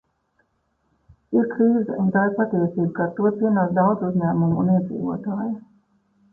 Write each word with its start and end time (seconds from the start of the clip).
Ir 1.41 1.45
krīze, 1.51 1.97
un 2.05 2.09
tā 2.15 2.23
ir 2.31 2.33
patiesība, 2.41 2.87
ka 2.97 3.05
ar 3.09 3.13
to 3.21 3.35
cīnās 3.37 3.77
daudz 3.79 4.09
uzņēmumu 4.11 4.61
un 4.67 4.75
iedzīvotāju. 4.81 5.57